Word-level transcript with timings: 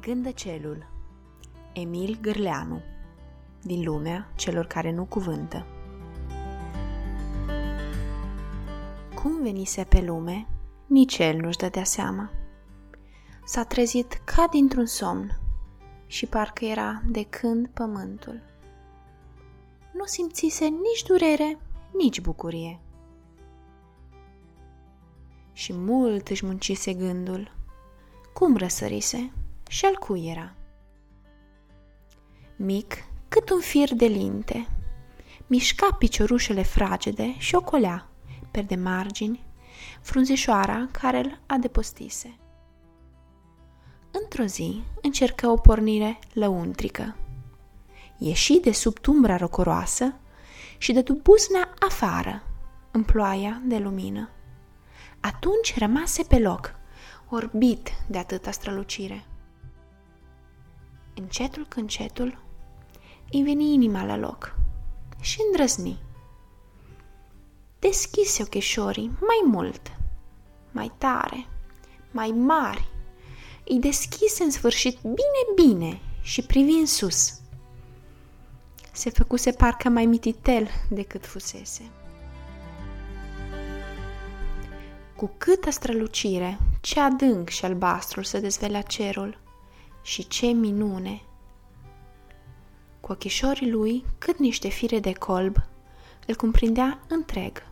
Gândăcelul 0.00 0.86
Emil 1.72 2.18
Gârleanu 2.20 2.82
Din 3.62 3.84
lumea 3.84 4.32
celor 4.34 4.66
care 4.66 4.92
nu 4.92 5.04
cuvântă 5.04 5.66
Cum 9.14 9.42
venise 9.42 9.84
pe 9.84 10.00
lume, 10.00 10.46
nici 10.86 11.18
el 11.18 11.36
nu-și 11.36 11.58
dădea 11.58 11.84
seama. 11.84 12.30
S-a 13.44 13.64
trezit 13.64 14.12
ca 14.12 14.46
dintr-un 14.50 14.86
somn 14.86 15.40
și 16.06 16.26
parcă 16.26 16.64
era 16.64 17.02
de 17.06 17.22
când 17.22 17.68
pământul. 17.68 18.42
Nu 19.92 20.04
simțise 20.04 20.64
nici 20.64 21.02
durere, 21.06 21.58
nici 21.92 22.20
bucurie. 22.20 22.80
Și 25.52 25.72
mult 25.72 26.28
își 26.28 26.44
muncise 26.46 26.94
gândul. 26.94 27.52
Cum 28.32 28.56
răsărise? 28.56 29.32
Și 29.70 29.84
al 29.84 29.94
cui 29.94 30.28
era. 30.28 30.54
Mic, 32.56 33.04
cât 33.28 33.50
un 33.50 33.60
fir 33.60 33.94
de 33.94 34.06
linte, 34.06 34.68
mișca 35.46 35.92
piciorușele 35.98 36.62
fragede 36.62 37.34
și 37.38 37.54
ocolea, 37.54 38.08
per 38.50 38.64
de 38.64 38.74
margini, 38.74 39.44
frunzișoara 40.00 40.88
care 40.92 41.18
îl 41.18 41.40
adepostise. 41.46 42.38
Într-o 44.10 44.44
zi 44.44 44.82
încercă 45.02 45.48
o 45.48 45.54
pornire 45.54 46.18
lăuntrică. 46.32 47.16
Ieși 48.18 48.60
de 48.60 48.72
sub 48.72 48.98
tumbra 48.98 49.36
rocoroasă 49.36 50.14
și 50.78 50.92
de 50.92 51.04
buzna 51.22 51.74
afară, 51.78 52.42
în 52.90 53.02
ploaia 53.02 53.62
de 53.64 53.78
lumină. 53.78 54.30
Atunci 55.20 55.78
rămase 55.78 56.22
pe 56.22 56.38
loc, 56.38 56.74
orbit 57.28 57.88
de 58.08 58.18
atâta 58.18 58.50
strălucire 58.50 59.24
încetul 61.20 61.64
cu 61.64 61.80
încetul, 61.80 62.38
îi 63.32 63.42
veni 63.42 63.72
inima 63.72 64.04
la 64.04 64.16
loc 64.16 64.54
și 65.20 65.38
îndrăzni. 65.46 65.98
Deschise 67.78 68.42
ocheșorii 68.42 69.10
mai 69.20 69.40
mult, 69.44 69.96
mai 70.70 70.92
tare, 70.98 71.46
mai 72.10 72.28
mari. 72.28 72.88
Îi 73.64 73.78
deschise 73.78 74.42
în 74.42 74.50
sfârșit 74.50 74.98
bine, 75.02 75.68
bine 75.68 76.00
și 76.22 76.42
privi 76.42 76.72
în 76.72 76.86
sus. 76.86 77.40
Se 78.92 79.10
făcuse 79.10 79.50
parcă 79.50 79.88
mai 79.88 80.06
mititel 80.06 80.68
decât 80.90 81.26
fusese. 81.26 81.90
Cu 85.16 85.34
câtă 85.38 85.70
strălucire, 85.70 86.58
ce 86.80 87.00
adânc 87.00 87.48
și 87.48 87.64
albastru 87.64 88.22
se 88.22 88.40
dezvelea 88.40 88.82
cerul– 88.82 89.38
și 90.02 90.28
ce 90.28 90.46
minune! 90.46 91.22
Cu 93.00 93.12
ochișorii 93.12 93.70
lui, 93.70 94.04
cât 94.18 94.38
niște 94.38 94.68
fire 94.68 94.98
de 94.98 95.12
colb, 95.12 95.56
îl 96.26 96.34
cumprindea 96.34 97.00
întreg. 97.08 97.62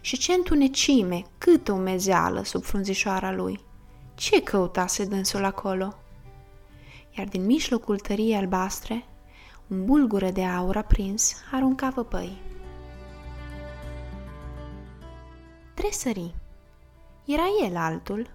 Și 0.00 0.18
ce 0.18 0.32
întunecime, 0.32 1.22
câtă 1.38 1.72
umezeală 1.72 2.42
sub 2.42 2.62
frunzișoara 2.62 3.32
lui! 3.32 3.60
Ce 4.14 4.42
căutase 4.42 5.04
dânsul 5.04 5.44
acolo? 5.44 5.94
Iar 7.18 7.26
din 7.26 7.44
mijlocul 7.44 7.98
tăriei 7.98 8.36
albastre, 8.36 9.04
un 9.66 9.84
bulgură 9.84 10.30
de 10.30 10.44
aur 10.44 10.76
aprins 10.76 11.34
arunca 11.52 11.88
văpăi. 11.88 12.42
Tresări. 15.74 16.34
Era 17.24 17.44
el 17.64 17.76
altul, 17.76 18.30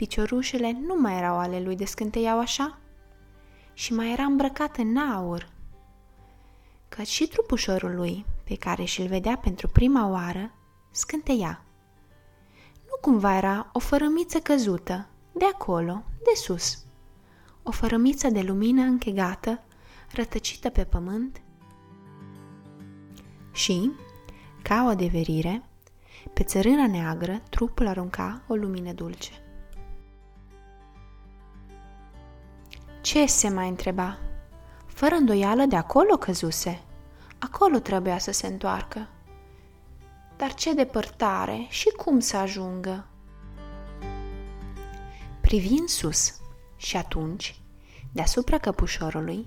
Piciorușele 0.00 0.72
nu 0.86 0.94
mai 1.00 1.16
erau 1.16 1.38
ale 1.38 1.60
lui 1.60 1.76
de 1.76 1.84
scânteiau 1.84 2.38
așa 2.38 2.78
și 3.72 3.92
mai 3.92 4.12
era 4.12 4.22
îmbrăcat 4.22 4.76
în 4.76 4.96
aur. 4.96 5.48
Căci 6.88 7.06
și 7.06 7.26
trupușorul 7.26 7.94
lui, 7.94 8.24
pe 8.44 8.56
care 8.56 8.84
și-l 8.84 9.06
vedea 9.06 9.36
pentru 9.36 9.68
prima 9.68 10.08
oară, 10.08 10.52
scânteia. 10.90 11.64
Nu 12.76 12.96
cumva 13.00 13.36
era 13.36 13.70
o 13.72 13.78
fărămiță 13.78 14.38
căzută, 14.38 15.08
de 15.32 15.44
acolo, 15.44 16.02
de 16.18 16.34
sus. 16.34 16.84
O 17.62 17.70
fărămiță 17.70 18.28
de 18.28 18.40
lumină 18.40 18.82
închegată, 18.82 19.62
rătăcită 20.12 20.68
pe 20.68 20.84
pământ. 20.84 21.42
Și, 23.52 23.90
ca 24.62 24.82
o 24.84 24.88
adeverire, 24.88 25.62
pe 26.32 26.42
țărâna 26.42 26.86
neagră, 26.86 27.42
trupul 27.50 27.86
arunca 27.86 28.42
o 28.46 28.54
lumină 28.54 28.92
dulce. 28.92 29.44
Ce 33.10 33.26
se 33.26 33.48
mai 33.48 33.68
întreba? 33.68 34.18
Fără 34.86 35.14
îndoială 35.14 35.64
de 35.64 35.76
acolo 35.76 36.16
căzuse. 36.16 36.82
Acolo 37.38 37.78
trebuia 37.78 38.18
să 38.18 38.30
se 38.30 38.46
întoarcă. 38.46 39.08
Dar 40.36 40.54
ce 40.54 40.74
depărtare 40.74 41.66
și 41.68 41.88
cum 41.88 42.20
să 42.20 42.36
ajungă? 42.36 43.06
Privind 45.40 45.88
sus 45.88 46.40
și 46.76 46.96
atunci, 46.96 47.60
deasupra 48.12 48.58
căpușorului, 48.58 49.46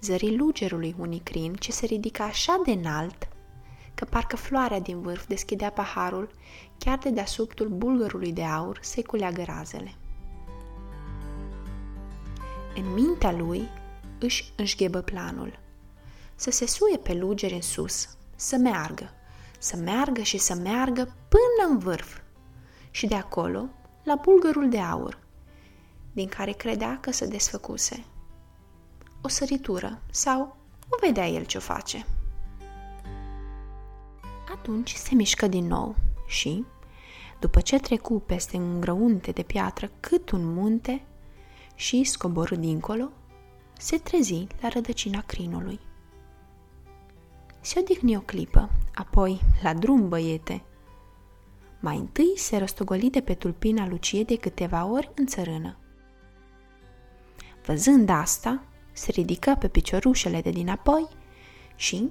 zări 0.00 0.36
lugerului 0.36 0.94
unicrin 0.98 1.54
ce 1.54 1.72
se 1.72 1.86
ridica 1.86 2.24
așa 2.24 2.60
de 2.64 2.70
înalt 2.70 3.28
că 3.94 4.04
parcă 4.04 4.36
floarea 4.36 4.80
din 4.80 5.00
vârf 5.00 5.26
deschidea 5.26 5.70
paharul 5.70 6.30
chiar 6.78 6.98
de 6.98 7.10
deasuptul 7.10 7.68
bulgărului 7.68 8.32
de 8.32 8.44
aur 8.44 8.78
se 8.82 9.02
culeagă 9.02 9.42
razele. 9.42 9.94
În 12.76 12.92
mintea 12.92 13.32
lui 13.32 13.68
își 14.18 14.52
înșghebă 14.56 15.00
planul. 15.00 15.58
Să 16.34 16.50
se 16.50 16.66
suie 16.66 16.96
pe 16.96 17.14
lugeri 17.14 17.54
în 17.54 17.62
sus, 17.62 18.16
să 18.36 18.56
meargă, 18.56 19.10
să 19.58 19.76
meargă 19.76 20.22
și 20.22 20.38
să 20.38 20.54
meargă 20.54 21.14
până 21.28 21.70
în 21.70 21.78
vârf 21.78 22.18
și 22.90 23.06
de 23.06 23.14
acolo 23.14 23.68
la 24.02 24.14
bulgărul 24.14 24.68
de 24.68 24.80
aur, 24.80 25.18
din 26.12 26.28
care 26.28 26.52
credea 26.52 26.98
că 27.00 27.10
se 27.10 27.26
desfăcuse. 27.26 28.04
O 29.22 29.28
săritură 29.28 30.02
sau 30.10 30.56
o 30.88 30.96
vedea 31.06 31.28
el 31.28 31.44
ce-o 31.44 31.60
face. 31.60 32.06
Atunci 34.52 34.92
se 34.92 35.14
mișcă 35.14 35.46
din 35.46 35.66
nou 35.66 35.96
și, 36.26 36.64
după 37.40 37.60
ce 37.60 37.78
trecu 37.78 38.20
peste 38.20 38.56
un 38.56 38.80
grăunte 38.80 39.30
de 39.30 39.42
piatră 39.42 39.90
cât 40.00 40.30
un 40.30 40.52
munte, 40.54 41.04
și, 41.82 42.04
scoborât 42.04 42.58
dincolo, 42.58 43.08
se 43.78 43.98
trezi 43.98 44.46
la 44.60 44.68
rădăcina 44.68 45.22
crinului. 45.26 45.80
Se 47.60 47.78
odihni 47.78 48.16
o 48.16 48.20
clipă, 48.20 48.70
apoi 48.94 49.40
la 49.62 49.74
drum, 49.74 50.08
băiete. 50.08 50.62
Mai 51.80 51.96
întâi 51.96 52.32
se 52.36 52.56
răstogoli 52.56 53.10
de 53.10 53.20
pe 53.20 53.34
tulpina 53.34 53.86
Lucie 53.86 54.22
de 54.22 54.36
câteva 54.36 54.84
ori 54.84 55.10
în 55.14 55.26
țărână. 55.26 55.76
Văzând 57.66 58.08
asta, 58.08 58.62
se 58.92 59.10
ridică 59.10 59.56
pe 59.58 59.68
piciorușele 59.68 60.40
de 60.40 60.50
dinapoi 60.50 61.08
și, 61.76 62.10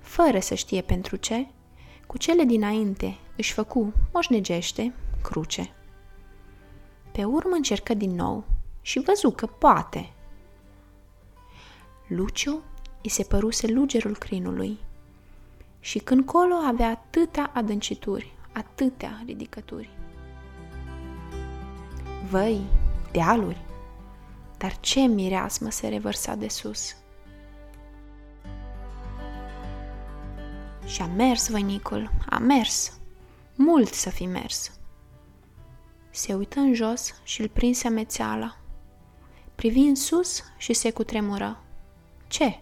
fără 0.00 0.40
să 0.40 0.54
știe 0.54 0.80
pentru 0.82 1.16
ce, 1.16 1.46
cu 2.06 2.18
cele 2.18 2.44
dinainte 2.44 3.16
își 3.36 3.52
făcu 3.52 3.92
moșnegește 4.12 4.94
cruce. 5.22 5.74
Pe 7.12 7.24
urmă 7.24 7.54
încercă 7.54 7.94
din 7.94 8.14
nou 8.14 8.44
și 8.80 8.98
văzu 8.98 9.30
că 9.30 9.46
poate. 9.46 10.12
Luciu 12.06 12.62
îi 13.02 13.10
se 13.10 13.22
păruse 13.22 13.66
lugerul 13.66 14.16
crinului 14.16 14.78
și 15.80 15.98
când 15.98 16.24
colo 16.24 16.54
avea 16.54 16.88
atâtea 16.88 17.50
adâncituri, 17.54 18.34
atâtea 18.52 19.22
ridicături. 19.26 19.90
Văi, 22.30 22.60
dealuri, 23.12 23.64
dar 24.58 24.80
ce 24.80 25.00
mireasmă 25.00 25.70
se 25.70 25.88
revărsa 25.88 26.34
de 26.34 26.48
sus. 26.48 26.96
Și 30.84 31.02
a 31.02 31.06
mers 31.06 31.48
vănicul, 31.48 32.10
a 32.28 32.38
mers, 32.38 33.00
mult 33.54 33.92
să 33.92 34.10
fi 34.10 34.26
mers. 34.26 34.72
Se 36.10 36.34
uită 36.34 36.58
în 36.58 36.74
jos 36.74 37.14
și 37.22 37.40
îl 37.40 37.48
prinse 37.48 37.86
amețeala 37.86 38.59
privi 39.60 39.80
în 39.80 39.94
sus 39.94 40.42
și 40.56 40.72
se 40.72 40.90
cutremură. 40.90 41.64
Ce? 42.28 42.58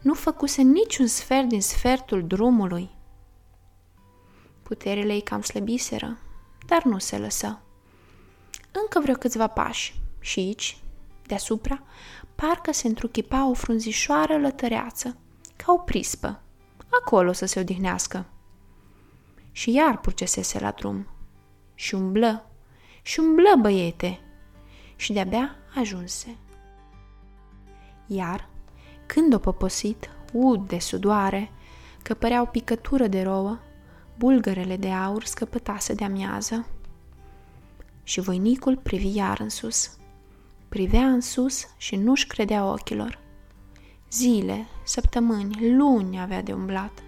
Nu 0.00 0.14
făcuse 0.14 0.62
niciun 0.62 1.06
sfert 1.06 1.48
din 1.48 1.60
sfertul 1.60 2.26
drumului. 2.26 2.90
Puterile 4.62 5.12
ei 5.12 5.20
cam 5.20 5.42
slăbiseră, 5.42 6.18
dar 6.66 6.82
nu 6.84 6.98
se 6.98 7.18
lăsă. 7.18 7.60
Încă 8.72 9.00
vreo 9.00 9.14
câțiva 9.14 9.46
pași 9.46 10.00
și 10.20 10.38
aici, 10.38 10.78
deasupra, 11.26 11.82
parcă 12.34 12.72
se 12.72 12.88
întruchipa 12.88 13.48
o 13.48 13.54
frunzișoară 13.54 14.38
lătăreață, 14.38 15.16
ca 15.56 15.72
o 15.72 15.78
prispă, 15.78 16.42
acolo 17.00 17.32
să 17.32 17.46
se 17.46 17.60
odihnească. 17.60 18.26
Și 19.52 19.72
iar 19.72 19.98
purcesese 20.00 20.58
la 20.58 20.70
drum. 20.70 21.06
Și 21.74 21.94
umblă, 21.94 22.50
și 23.02 23.20
umblă 23.20 23.54
băiete, 23.60 24.20
și 24.96 25.12
de-abia 25.12 25.56
ajunse. 25.74 26.36
Iar, 28.06 28.48
când 29.06 29.34
o 29.34 29.38
poposit, 29.38 30.10
ud 30.32 30.68
de 30.68 30.78
sudoare, 30.78 31.50
că 32.02 32.14
păreau 32.14 32.46
picătură 32.46 33.06
de 33.06 33.22
rouă, 33.22 33.58
bulgărele 34.18 34.76
de 34.76 34.90
aur 34.90 35.24
scăpătase 35.24 35.94
de 35.94 36.04
amiază. 36.04 36.66
Și 38.02 38.20
voinicul 38.20 38.76
privi 38.76 39.14
iar 39.14 39.40
în 39.40 39.48
sus. 39.48 39.96
Privea 40.68 41.06
în 41.06 41.20
sus 41.20 41.66
și 41.76 41.96
nu-și 41.96 42.26
credea 42.26 42.64
ochilor. 42.64 43.18
Zile, 44.10 44.66
săptămâni, 44.84 45.76
luni 45.76 46.20
avea 46.20 46.42
de 46.42 46.52
umblat. 46.52 47.02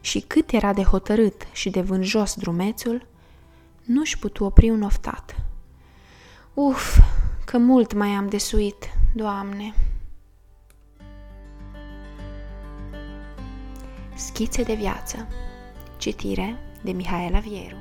Și 0.00 0.20
cât 0.20 0.50
era 0.50 0.72
de 0.72 0.82
hotărât 0.82 1.46
și 1.52 1.70
de 1.70 1.80
vânjos 1.80 2.34
drumețul, 2.34 3.06
nu-și 3.84 4.18
putu 4.18 4.44
opri 4.44 4.70
un 4.70 4.82
oftat. 4.82 5.36
Uf, 6.54 6.98
că 7.44 7.58
mult 7.58 7.92
mai 7.92 8.08
am 8.08 8.28
de 8.28 8.38
suit, 8.38 8.90
Doamne! 9.14 9.74
Schițe 14.14 14.62
de 14.62 14.74
viață 14.74 15.28
Citire 15.96 16.56
de 16.82 16.92
Mihaela 16.92 17.38
Vieru 17.38 17.76